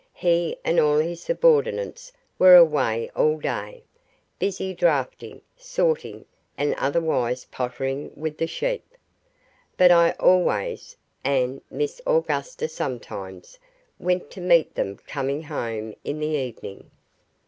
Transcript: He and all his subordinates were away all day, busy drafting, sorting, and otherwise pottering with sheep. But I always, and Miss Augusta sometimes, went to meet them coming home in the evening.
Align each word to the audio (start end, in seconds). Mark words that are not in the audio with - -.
He 0.15 0.57
and 0.65 0.79
all 0.79 0.97
his 0.97 1.21
subordinates 1.21 2.11
were 2.39 2.55
away 2.55 3.11
all 3.15 3.37
day, 3.37 3.83
busy 4.39 4.73
drafting, 4.73 5.43
sorting, 5.55 6.25
and 6.57 6.73
otherwise 6.73 7.45
pottering 7.51 8.11
with 8.15 8.43
sheep. 8.49 8.83
But 9.77 9.91
I 9.91 10.13
always, 10.13 10.97
and 11.23 11.61
Miss 11.69 12.01
Augusta 12.07 12.67
sometimes, 12.67 13.59
went 13.99 14.31
to 14.31 14.41
meet 14.41 14.73
them 14.73 14.97
coming 15.05 15.43
home 15.43 15.93
in 16.03 16.17
the 16.19 16.29
evening. 16.29 16.89